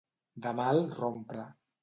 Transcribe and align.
De 0.45 0.53
mal 0.61 0.81
rompre. 1.03 1.47